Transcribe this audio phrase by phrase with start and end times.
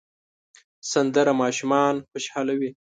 [0.91, 2.69] سندره ماشومان خوشحالوي